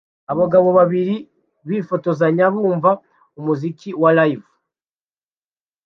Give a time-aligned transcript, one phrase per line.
[0.31, 1.15] Abagabo babiri
[1.67, 2.91] bifotozanya bumva
[3.39, 4.49] umuziki wa Live